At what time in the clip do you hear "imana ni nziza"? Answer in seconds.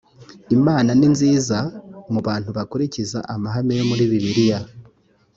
0.57-1.57